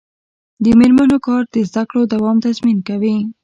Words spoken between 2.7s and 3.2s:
کوي.